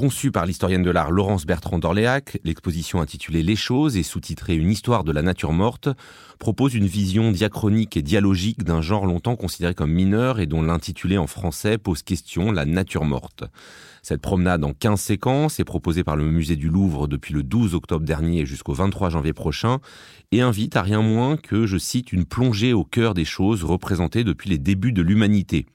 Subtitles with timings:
[0.00, 4.70] Conçue par l'historienne de l'art Laurence Bertrand d'Orléac, l'exposition intitulée Les choses et sous-titrée Une
[4.70, 5.90] histoire de la nature morte
[6.38, 11.18] propose une vision diachronique et dialogique d'un genre longtemps considéré comme mineur et dont l'intitulé
[11.18, 13.44] en français pose question la nature morte.
[14.02, 17.74] Cette promenade en 15 séquences est proposée par le musée du Louvre depuis le 12
[17.74, 19.80] octobre dernier jusqu'au 23 janvier prochain
[20.32, 24.24] et invite à rien moins que, je cite, une plongée au cœur des choses représentées
[24.24, 25.66] depuis les débuts de l'humanité.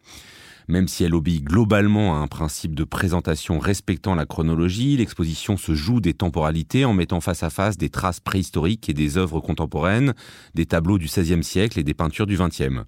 [0.68, 5.76] Même si elle obéit globalement à un principe de présentation respectant la chronologie, l'exposition se
[5.76, 10.14] joue des temporalités en mettant face à face des traces préhistoriques et des œuvres contemporaines,
[10.56, 12.86] des tableaux du XVIe siècle et des peintures du XXe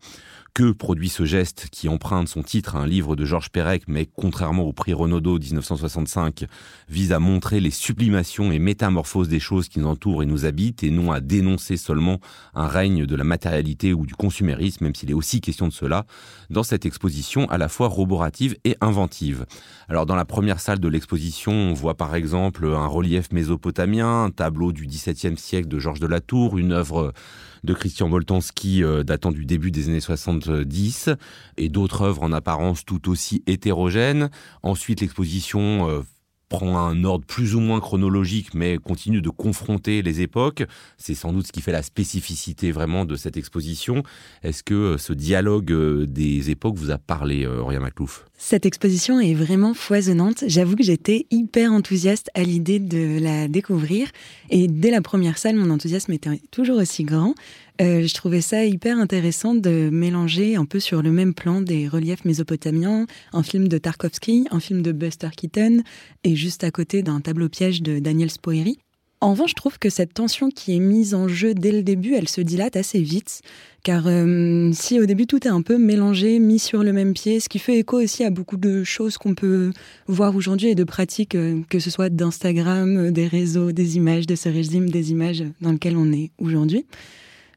[0.58, 4.08] que produit ce geste qui emprunte son titre à un livre de Georges Perec, mais
[4.08, 6.46] contrairement au prix Renaudot 1965,
[6.90, 10.84] vise à montrer les sublimations et métamorphoses des choses qui nous entourent et nous habitent,
[10.84, 12.20] et non à dénoncer seulement
[12.56, 16.08] un règne de la matérialité ou du consumérisme, même s'il est aussi question de cela,
[16.50, 19.46] dans cette exposition à la fois roborative et inventive.
[19.90, 24.32] Alors dans la première salle de l'exposition, on voit par exemple un relief mésopotamien, un
[24.32, 27.14] tableau du XVIIe siècle de Georges de la Tour, une œuvre
[27.63, 31.10] de Christian Boltanski euh, datant du début des années 70
[31.58, 34.30] et d'autres œuvres en apparence tout aussi hétérogènes.
[34.64, 36.02] Ensuite, l'exposition euh,
[36.49, 40.64] prend un ordre plus ou moins chronologique, mais continue de confronter les époques.
[40.98, 44.04] C'est sans doute ce qui fait la spécificité vraiment de cette exposition.
[44.44, 45.74] Est-ce que euh, ce dialogue
[46.05, 48.26] des époques vous a parlé, Auria Maclouf?
[48.40, 50.43] Cette exposition est vraiment foisonnante.
[50.46, 54.10] J'avoue que j'étais hyper enthousiaste à l'idée de la découvrir.
[54.52, 57.34] Et dès la première salle, mon enthousiasme était toujours aussi grand.
[57.82, 61.88] Euh, je trouvais ça hyper intéressant de mélanger un peu sur le même plan des
[61.88, 65.81] reliefs mésopotamiens, un film de Tarkovsky, un film de Buster Keaton,
[66.24, 68.78] et juste à côté d'un tableau piège de Daniel Spoeri.
[69.19, 72.13] En revanche, je trouve que cette tension qui est mise en jeu dès le début,
[72.13, 73.41] elle se dilate assez vite,
[73.81, 77.40] car euh, si au début tout est un peu mélangé, mis sur le même pied,
[77.40, 79.72] ce qui fait écho aussi à beaucoup de choses qu'on peut
[80.06, 84.36] voir aujourd'hui et de pratiques, euh, que ce soit d'Instagram, des réseaux, des images, de
[84.36, 86.86] ce régime des images dans lequel on est aujourd'hui.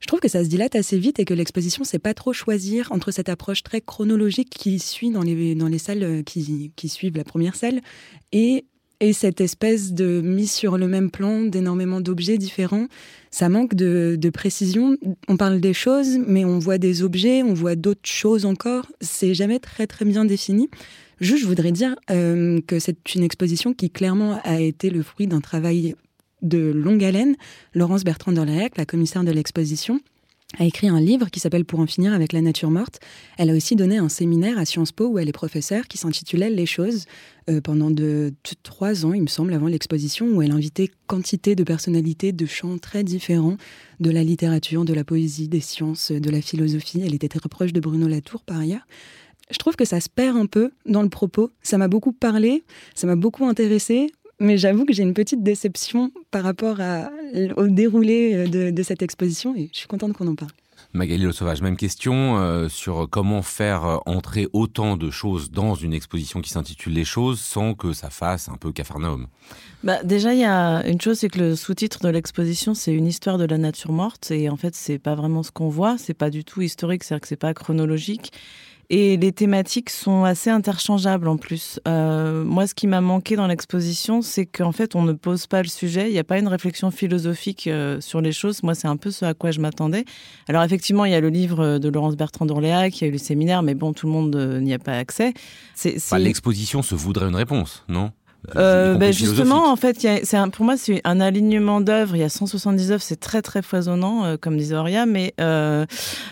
[0.00, 2.90] Je trouve que ça se dilate assez vite et que l'exposition sait pas trop choisir
[2.90, 6.88] entre cette approche très chronologique qui suit dans les, dans les salles euh, qui, qui
[6.88, 7.82] suivent la première salle
[8.32, 8.64] et,
[9.00, 12.86] et cette espèce de mise sur le même plan d'énormément d'objets différents.
[13.30, 14.96] Ça manque de, précision.
[15.28, 18.86] On parle des choses, mais on voit des objets, on voit d'autres choses encore.
[19.00, 20.68] C'est jamais très très bien défini.
[21.20, 25.26] Juste, je voudrais dire euh, que c'est une exposition qui clairement a été le fruit
[25.26, 25.94] d'un travail
[26.42, 27.36] de longue haleine,
[27.74, 30.00] Laurence Bertrand d'Orléac, la commissaire de l'exposition,
[30.58, 33.00] a écrit un livre qui s'appelle Pour en finir avec la nature morte.
[33.38, 36.50] Elle a aussi donné un séminaire à Sciences Po où elle est professeure qui s'intitulait
[36.50, 37.06] Les choses
[37.48, 41.62] euh, pendant de, trois ans, il me semble, avant l'exposition, où elle invitait quantité de
[41.62, 43.56] personnalités de champs très différents,
[44.00, 47.00] de la littérature, de la poésie, des sciences, de la philosophie.
[47.04, 48.86] Elle était très proche de Bruno Latour par ailleurs.
[49.50, 51.50] Je trouve que ça se perd un peu dans le propos.
[51.62, 52.62] Ça m'a beaucoup parlé,
[52.94, 56.78] ça m'a beaucoup intéressé, mais j'avoue que j'ai une petite déception par rapport
[57.56, 60.50] au déroulé de, cette exposition et je suis contente qu'on en parle.
[60.92, 65.76] Magali Le Sauvage, même question euh, sur comment faire euh, entrer autant de choses dans
[65.76, 69.28] une exposition qui s'intitule Les choses sans que ça fasse un peu cafarnaum.
[69.84, 73.06] Bah, déjà, il y a une chose, c'est que le sous-titre de l'exposition, c'est une
[73.06, 74.32] histoire de la nature morte.
[74.32, 75.96] Et en fait, c'est pas vraiment ce qu'on voit.
[75.96, 78.32] C'est pas du tout historique, c'est-à-dire que c'est pas chronologique.
[78.92, 81.78] Et les thématiques sont assez interchangeables en plus.
[81.86, 85.62] Euh, moi, ce qui m'a manqué dans l'exposition, c'est qu'en fait, on ne pose pas
[85.62, 86.08] le sujet.
[86.08, 88.64] Il n'y a pas une réflexion philosophique euh, sur les choses.
[88.64, 90.04] Moi, c'est un peu ce à quoi je m'attendais.
[90.48, 93.12] Alors, effectivement, il y a le livre de Laurence Bertrand d'Orléac, il y a eu
[93.12, 95.34] le séminaire, mais bon, tout le monde euh, n'y a pas accès.
[96.18, 98.10] L'exposition se voudrait une réponse, non?
[98.56, 102.16] Euh, ben justement, en fait, c'est pour moi, c'est un alignement d'œuvres.
[102.16, 105.84] Il y a 170 œuvres, c'est très très foisonnant, euh, comme disait Auria, mais euh,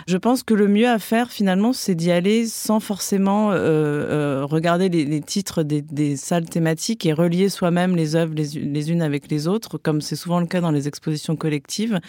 [0.07, 5.05] je pense que le mieux à faire, finalement, c'est d'y aller sans forcément regarder les,
[5.05, 9.31] les titres des, des, salles thématiques et relier soi-même les œuvres les, les, unes avec
[9.31, 12.01] les autres, comme c'est souvent le cas dans les expositions collectives.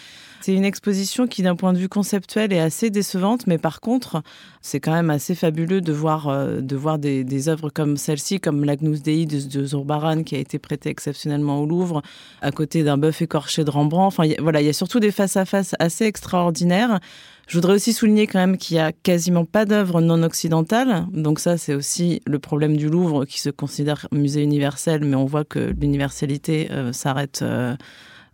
[0.42, 4.22] C'est une exposition qui, d'un point de vue conceptuel, est assez décevante, mais par contre,
[4.62, 8.64] c'est quand même assez fabuleux de voir, de voir des, des œuvres comme celle-ci, comme
[8.64, 12.04] l'Agnus Dei de, de Baran qui a été prêté exceptionnellement au Louvre,
[12.42, 14.08] à côté d'un bœuf écorché de Rembrandt.
[14.08, 17.00] Enfin, voilà, il y a surtout des face-à-face assez extraordinaires.
[17.48, 21.08] Je voudrais aussi souligner quand même qu'il y a quasiment pas d'œuvres non occidentales.
[21.12, 25.26] Donc ça, c'est aussi le problème du Louvre qui se considère musée universel, mais on
[25.26, 27.76] voit que l'universalité euh, s'arrête euh,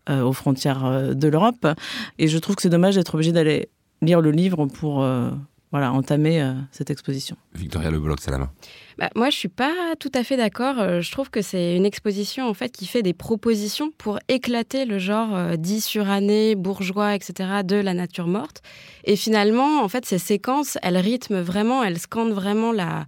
[0.10, 1.66] euh, aux frontières de l'Europe.
[2.20, 3.70] Et je trouve que c'est dommage d'être obligé d'aller
[4.02, 5.08] lire le livre pour
[5.72, 7.38] voilà, entamer cette exposition.
[7.54, 8.52] Victoria Le Bloc, Salama.
[8.98, 10.80] Bah, Moi, je suis pas tout à fait d'accord.
[10.80, 14.86] Euh, je trouve que c'est une exposition en fait qui fait des propositions pour éclater
[14.86, 17.62] le genre euh, dit suranné, bourgeois, etc.
[17.64, 18.62] de la nature morte.
[19.04, 23.06] Et finalement, en fait, ces séquences, elles rythment vraiment, elles scandent vraiment la,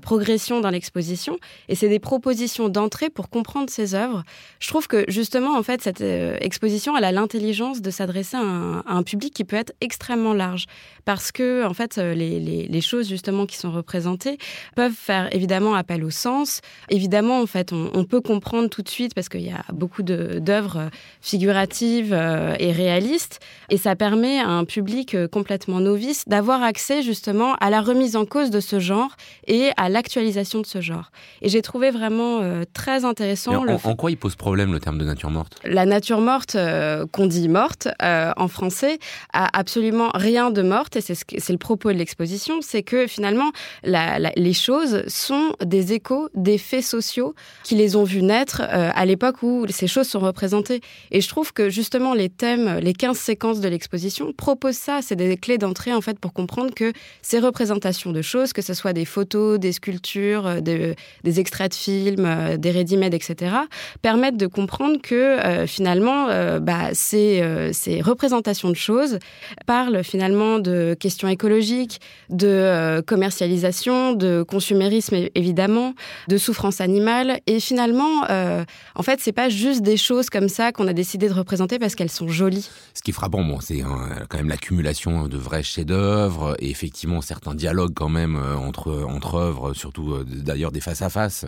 [0.00, 1.38] progression dans l'exposition.
[1.68, 4.24] Et c'est des propositions d'entrée pour comprendre ces œuvres.
[4.60, 8.40] Je trouve que justement, en fait, cette euh, exposition, elle a l'intelligence de s'adresser à,
[8.40, 10.66] un public qui peut être extrêmement large.
[11.04, 14.38] Parce que, en fait, les, les, les choses justement qui sont représentées
[14.74, 16.60] peuvent faire évidemment appel au sens.
[16.88, 20.02] Évidemment, en fait, on, on peut comprendre tout de suite parce qu'il y a beaucoup
[20.02, 20.90] d'œuvres
[21.20, 23.40] figuratives euh, et réalistes.
[23.70, 28.16] Et ça permet à un public euh, complètement novice d'avoir accès justement à la remise
[28.16, 29.16] en cause de ce genre
[29.46, 31.10] et à l'actualisation de ce genre.
[31.42, 33.54] Et j'ai trouvé vraiment euh, très intéressant.
[33.66, 35.58] En, en, quoi il pose problème le terme de nature morte?
[35.64, 38.98] La nature morte, euh, qu'on dit morte euh, en français,
[39.32, 41.24] a absolument rien de morte et c'est ce
[41.54, 43.52] le propos de l'exposition, c'est que finalement
[43.84, 48.62] la, la, les choses sont des échos des faits sociaux qui les ont vus naître
[48.62, 50.80] euh, à l'époque où ces choses sont représentées.
[51.10, 55.16] Et je trouve que justement les thèmes, les 15 séquences de l'exposition proposent ça, c'est
[55.16, 58.92] des clés d'entrée en fait pour comprendre que ces représentations de choses, que ce soit
[58.92, 63.54] des photos, des sculptures, euh, des, extraits de films, euh, des ready-made, etc.,
[64.02, 66.26] permettent de comprendre que finalement,
[66.60, 69.18] bah, ces, ces représentations de choses
[69.66, 72.00] parlent finalement de questions écologiques,
[72.30, 75.94] de commercialisation, de consumérisme évidemment,
[76.28, 78.64] de souffrance animale, et finalement, euh,
[78.94, 81.94] en fait, c'est pas juste des choses comme ça qu'on a décidé de représenter parce
[81.94, 82.68] qu'elles sont jolies.
[82.94, 87.20] Ce qui est frappant, bon, c'est hein, quand même l'accumulation de vrais chefs-d'œuvre et effectivement
[87.20, 91.46] certains dialogues quand même euh, entre entre œuvres, surtout euh, d'ailleurs des face à face,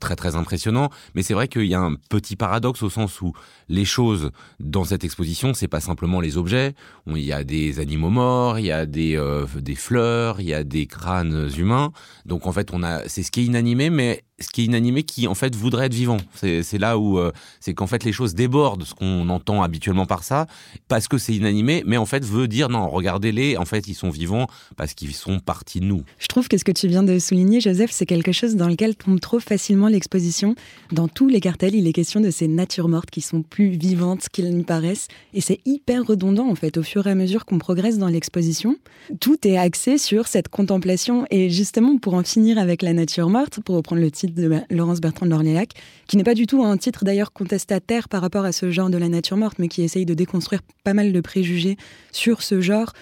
[0.00, 0.90] très très impressionnants.
[1.14, 3.32] Mais c'est vrai qu'il y a un petit paradoxe au sens où
[3.68, 4.30] les choses
[4.60, 6.74] dans cette exposition, c'est pas simplement les objets.
[7.06, 10.54] Il y a des animaux morts, il y a des euh, des fleurs, il y
[10.54, 11.92] a des crânes humains.
[12.26, 15.02] Donc en fait, on a c'est ce qui est inanimé, mais ce qui est inanimé
[15.02, 16.18] qui en fait voudrait être vivant.
[16.34, 20.24] C'est là où euh, c'est qu'en fait les choses débordent ce qu'on entend habituellement par
[20.24, 20.46] ça,
[20.88, 24.10] parce que c'est inanimé, mais en fait veut dire non, regardez-les, en fait ils sont
[24.10, 24.46] vivants
[24.76, 26.02] parce qu'ils sont partis de nous.
[26.18, 28.96] Je trouve que ce que tu viens de souligner, Joseph, c'est quelque chose dans lequel
[28.96, 30.54] tombe trop facilement l'exposition.
[30.90, 34.28] Dans tous les cartels, il est question de ces natures mortes qui sont plus vivantes
[34.30, 37.58] qu'il n'y paraissent, et c'est hyper redondant en fait au fur et à mesure qu'on
[37.58, 38.76] progresse dans l'exposition.
[39.20, 43.60] Tout est axé sur cette contemplation, et justement pour en finir avec la nature morte,
[43.60, 45.70] pour reprendre le titre de Laurence Bertrand de l'Orléac,
[46.06, 48.98] qui n'est pas du tout un titre d'ailleurs contestataire par rapport à ce genre de
[48.98, 51.76] la nature morte, mais qui essaye de déconstruire pas mal de préjugés
[52.12, 52.92] sur ce genre.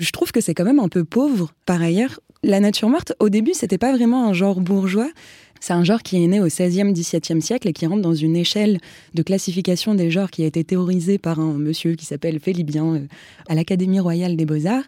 [0.00, 1.52] Je trouve que c'est quand même un peu pauvre.
[1.66, 5.10] Par ailleurs, la nature morte, au début, c'était pas vraiment un genre bourgeois.
[5.60, 8.36] C'est un genre qui est né au 16e, 17e siècle et qui rentre dans une
[8.36, 8.78] échelle
[9.14, 13.06] de classification des genres qui a été théorisée par un monsieur qui s'appelle Philibien euh,
[13.48, 14.84] à l'Académie royale des beaux-arts.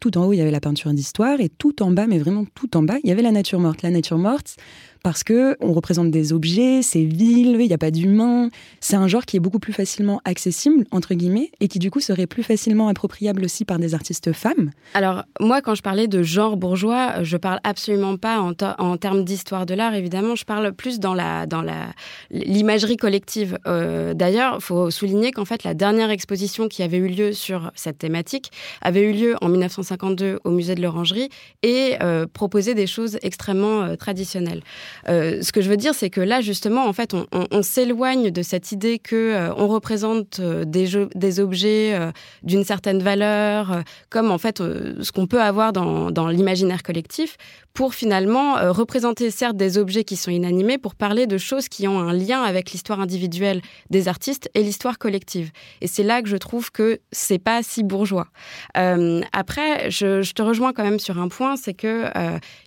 [0.00, 2.44] Tout en haut, il y avait la peinture d'histoire et tout en bas, mais vraiment
[2.54, 3.82] tout en bas, il y avait la nature morte.
[3.82, 4.56] La nature morte,
[5.02, 8.50] parce que on représente des objets, c'est vil, il n'y a pas d'humain.
[8.80, 12.00] C'est un genre qui est beaucoup plus facilement accessible entre guillemets et qui du coup
[12.00, 14.70] serait plus facilement appropriable aussi par des artistes femmes.
[14.94, 19.66] Alors moi, quand je parlais de genre bourgeois, je parle absolument pas en, termes d'histoire
[19.66, 19.94] de l'art.
[19.94, 21.86] Évidemment, je parle plus dans la dans la
[22.30, 23.58] l'imagerie collective.
[23.66, 27.98] Euh, D'ailleurs, faut souligner qu'en fait la dernière exposition qui avait eu lieu sur cette
[27.98, 28.50] thématique
[28.80, 31.28] avait eu lieu en 1952 au musée de l'Orangerie
[31.62, 34.62] et euh, proposait des choses extrêmement euh, traditionnelles.
[35.08, 38.42] Euh, ce que je veux dire, c'est que là, justement, en fait, on, s'éloigne de
[38.42, 41.98] cette idée que euh, on représente euh, des, objets
[42.42, 47.36] d'une certaine valeur, comme en fait ce qu'on peut avoir dans, l'imaginaire collectif,
[47.72, 51.98] pour finalement représenter certes des objets qui sont inanimés, pour parler de choses qui ont
[51.98, 55.50] un lien avec l'histoire individuelle des artistes et l'histoire collective.
[55.80, 58.26] Et c'est là que je trouve que c'est pas si bourgeois.
[58.74, 62.06] Après, je, te rejoins quand même sur un point, c'est que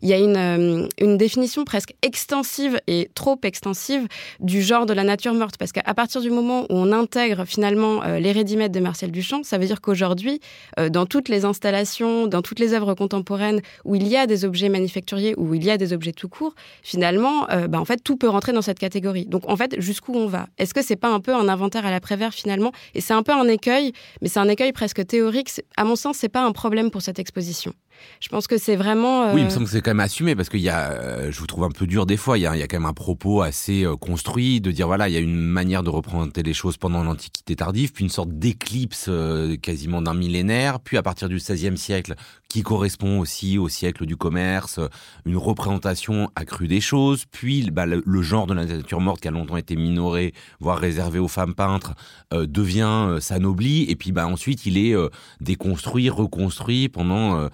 [0.01, 4.07] il y a une, une définition presque extensive et trop extensive
[4.39, 8.03] du genre de la nature morte, parce qu'à partir du moment où on intègre finalement
[8.03, 10.39] euh, les rédimètres de Marcel Duchamp, ça veut dire qu'aujourd'hui,
[10.79, 14.45] euh, dans toutes les installations, dans toutes les œuvres contemporaines où il y a des
[14.45, 18.01] objets manufacturiers, où il y a des objets tout court, finalement, euh, bah, en fait,
[18.01, 19.25] tout peut rentrer dans cette catégorie.
[19.25, 20.48] Donc, en fait, jusqu'où on va?
[20.57, 22.72] Est-ce que c'est pas un peu un inventaire à la Prévert finalement?
[22.93, 23.91] Et c'est un peu un écueil,
[24.22, 25.50] mais c'est un écueil presque théorique.
[25.75, 27.74] À mon sens, c'est pas un problème pour cette exposition.
[28.19, 29.24] Je pense que c'est vraiment.
[29.24, 29.34] Euh...
[29.34, 31.39] Oui, il me semble que c'est quand même assumé parce qu'il y a, euh, je
[31.39, 32.38] vous trouve un peu dur des fois.
[32.38, 35.09] Il y, a, y a quand même un propos assez euh, construit de dire voilà,
[35.09, 38.31] il y a une manière de représenter les choses pendant l'Antiquité tardive, puis une sorte
[38.31, 42.15] d'éclipse euh, quasiment d'un millénaire, puis à partir du XVIe siècle,
[42.55, 44.79] qui correspond aussi au siècle du commerce,
[45.25, 49.31] une représentation accrue des choses, puis bah, le, genre de la nature morte qui a
[49.31, 51.93] longtemps été minoré, voire réservé aux femmes peintres,
[52.33, 54.95] euh, devient s'anoblit, et puis bah ensuite il est
[55.41, 57.50] déconstruit, reconstruit pendant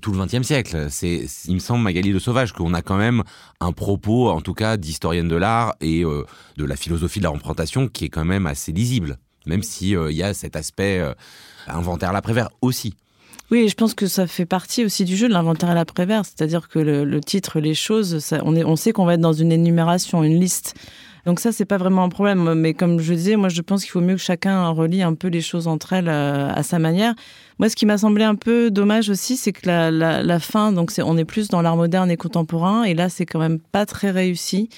[0.00, 0.86] tout le XXe siècle.
[0.90, 3.22] C'est, il me semble Magali Le Sauvage qu'on a quand même
[3.60, 6.24] un propos, en tout cas, d'historienne de l'art et euh,
[6.56, 10.12] de la philosophie de la représentation qui est quand même assez lisible, même s'il euh,
[10.12, 11.14] y a cet aspect euh,
[11.66, 12.94] inventaire à l'après-vert aussi.
[13.50, 16.68] Oui, je pense que ça fait partie aussi du jeu de l'inventaire à l'après-vert, c'est-à-dire
[16.68, 20.22] que le, titre, les choses, on, est, on sait qu'on va être dans une énumération,
[20.22, 20.74] une liste.
[21.24, 22.54] Donc ça, c'est pas vraiment un problème.
[22.54, 25.28] Mais comme je disais, moi, je pense qu'il faut mieux que chacun relie un peu
[25.28, 27.14] les choses entre elles à sa manière.
[27.58, 30.72] Moi, ce qui m'a semblé un peu dommage aussi, c'est que la, la, la fin,
[30.72, 33.86] donc on est plus dans l'art moderne et contemporain, et là, c'est quand même pas
[33.86, 34.68] très réussi.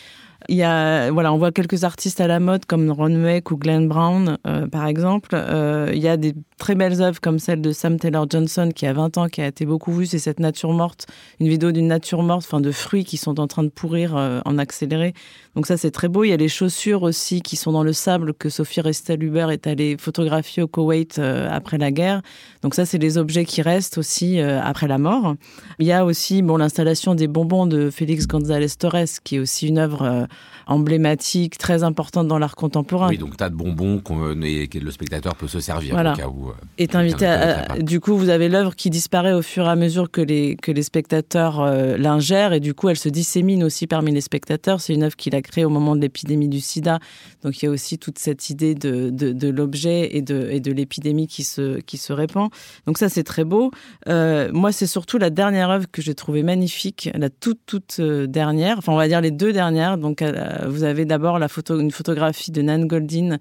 [0.49, 3.57] Il y a, voilà, on voit quelques artistes à la mode comme Ron Weck ou
[3.57, 5.31] Glenn Brown, euh, par exemple.
[5.35, 8.87] Euh, il y a des très belles œuvres comme celle de Sam Taylor Johnson qui
[8.87, 10.07] a 20 ans, qui a été beaucoup vue.
[10.07, 11.07] C'est cette nature morte,
[11.41, 14.41] une vidéo d'une nature morte, enfin de fruits qui sont en train de pourrir euh,
[14.45, 15.13] en accéléré.
[15.55, 16.25] Donc ça, c'est très beau.
[16.25, 19.67] Il y a les chaussures aussi qui sont dans le sable que Sophie Restel-Huber est
[19.67, 22.23] allée photographier au Koweït après la guerre.
[22.63, 25.35] Donc ça, c'est les objets qui restent aussi après la mort.
[25.81, 29.67] Il y a aussi bon l'installation des bonbons de Félix González Torres, qui est aussi
[29.67, 30.29] une œuvre
[30.67, 33.09] emblématique, très importante dans l'art contemporain.
[33.09, 36.13] Oui, donc tas de bonbons que le spectateur peut se servir voilà.
[36.13, 36.49] au cas où.
[36.49, 39.77] Euh, est invité à, du coup, vous avez l'œuvre qui disparaît au fur et à
[39.77, 43.87] mesure que les, que les spectateurs euh, l'ingèrent et du coup, elle se dissémine aussi
[43.87, 44.81] parmi les spectateurs.
[44.81, 46.99] C'est une œuvre qu'il a créée au moment de l'épidémie du sida.
[47.43, 50.61] Donc il y a aussi toute cette idée de, de, de l'objet et de, et
[50.61, 52.51] de l'épidémie qui se, qui se répand.
[52.87, 53.71] Donc ça, c'est très beau.
[54.09, 58.27] Euh, moi, c'est surtout la dernière œuvre que j'ai trouvée magnifique, la toute, toute euh,
[58.27, 59.99] dernière, enfin on va dire les deux dernières.
[59.99, 63.39] Donc euh, vous avez d'abord une photographie de Nan Goldin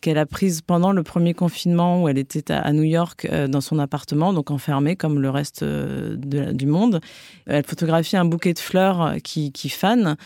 [0.00, 3.60] qu'elle a prise pendant le premier confinement où elle était à New York euh, dans
[3.60, 7.00] son appartement, donc enfermée comme le reste euh, du monde.
[7.46, 10.16] Elle photographie un bouquet de fleurs qui, qui fanent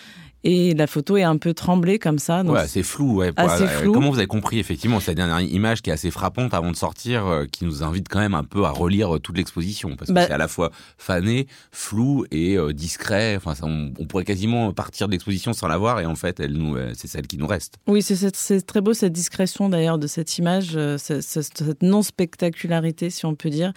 [0.46, 2.44] et la photo est un peu tremblée comme ça.
[2.44, 3.16] Donc ouais, c'est flou.
[3.16, 3.32] Ouais.
[3.34, 3.92] Assez flou.
[3.92, 7.26] Comment vous avez compris effectivement cette dernière image qui est assez frappante avant de sortir,
[7.26, 9.96] euh, qui nous invite quand même un peu à relire euh, toute l'exposition?
[9.96, 13.34] Parce que bah c'est à la fois fané, flou et euh, discret.
[13.34, 16.52] Enfin, ça, on, pourrait quasiment partir de l'exposition sans la voir et en fait, elle
[16.52, 17.78] nous, c'est celle qui nous reste.
[17.88, 23.26] Oui, c'est très beau cette discrétion d'ailleurs de cette image, cette, cette non spectacularité si
[23.26, 23.72] on peut dire.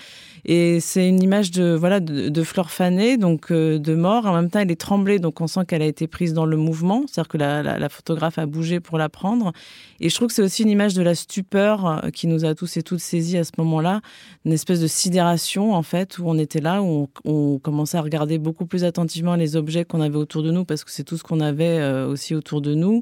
[0.45, 4.27] Et c'est une image de voilà de, de fleurs fanées, donc de mort.
[4.27, 6.58] En même temps, elle est tremblée, donc on sent qu'elle a été prise dans le
[6.59, 9.51] mouvement, c'est-à-dire que la, photographe a bougé pour la prendre.
[9.99, 12.53] Et je trouve que c'est aussi une image de la stupeur euh, qui nous a
[12.55, 14.01] tous et toutes saisis à ce moment-là,
[14.45, 18.37] une espèce de sidération en fait, où on était là, où on, commençait à regarder
[18.37, 21.23] beaucoup plus attentivement les objets qu'on avait autour de nous, parce que c'est tout ce
[21.23, 23.01] qu'on avait euh, aussi autour de nous,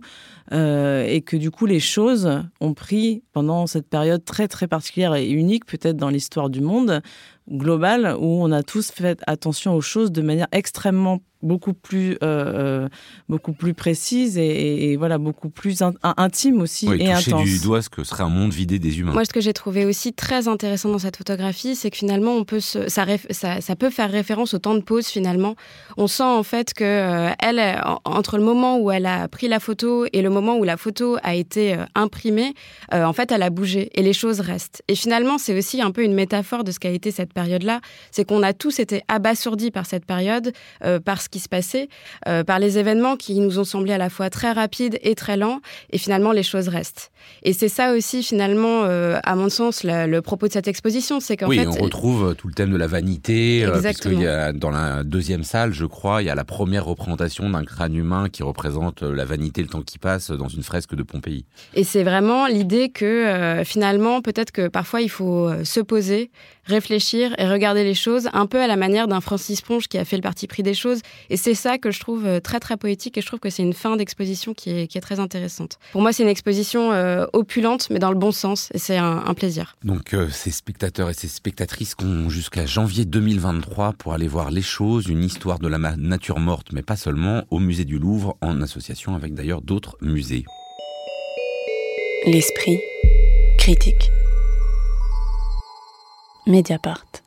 [0.53, 2.29] euh, et que du coup les choses
[2.61, 7.01] ont pris pendant cette période très très particulière et unique peut-être dans l'histoire du monde
[7.49, 12.17] global où on a tous fait attention aux choses de manière extrêmement beaucoup plus euh,
[12.23, 12.89] euh,
[13.29, 17.43] beaucoup plus précise et, voilà beaucoup plus intime aussi et intense.
[17.43, 19.13] du doigt ce que serait un monde vidé des humains.
[19.13, 22.43] Moi, ce que j'ai trouvé aussi très intéressant dans cette photographie, c'est que finalement, on
[22.43, 25.07] peut ça, ça, peut faire référence au temps de pause.
[25.07, 25.55] Finalement,
[25.97, 29.59] on sent en fait que euh, elle, entre le moment où elle a pris la
[29.59, 32.53] photo et le moment où la photo a été imprimée,
[32.91, 34.83] en fait, elle a bougé et les choses restent.
[34.87, 37.81] Et finalement, c'est aussi un peu une métaphore de ce qu'a été cette période-là.
[38.11, 40.51] C'est qu'on a tous été abasourdis par cette période,
[41.05, 41.87] parce ce qui se passait,
[42.27, 45.37] euh, par les événements qui nous ont semblé à la fois très rapides et très
[45.37, 47.11] lents, et finalement les choses restent.
[47.43, 51.37] Et c'est ça aussi finalement, euh, à mon sens, le propos de cette exposition, c'est
[51.37, 54.51] qu'en oui, fait, on retrouve tout le thème de la vanité, euh, qu'il y a
[54.51, 58.29] dans la deuxième salle, je crois, il y a la première représentation d'un crâne humain
[58.29, 61.45] qui représente la vanité, le temps qui passe dans une fresque de Pompéi.
[61.75, 66.31] Et c'est vraiment l'idée que finalement, peut-être que parfois il faut se poser,
[66.67, 70.05] réfléchir et regarder les choses un peu à la manière d'un Francis Ponge qui a
[70.05, 71.01] fait le parti pris des choses.
[71.29, 73.63] Et c'est ça que je trouve euh, très très poétique et je trouve que c'est
[73.63, 75.79] une fin d'exposition qui est, qui est, très intéressante.
[75.91, 79.33] Pour moi, c'est une exposition euh, opulente, mais dans le bon sens, et c'est un,
[79.33, 79.75] plaisir.
[79.83, 84.49] Donc euh, ces spectateurs et ces spectatrices qui ont jusqu'à janvier 2023 pour aller voir
[84.49, 88.35] les choses, une histoire de la nature morte, mais pas seulement, au musée du Louvre,
[88.41, 90.45] en association avec d'ailleurs d'autres musées.
[92.25, 92.79] L'esprit
[93.57, 94.09] critique.
[96.47, 97.21] Mediapart.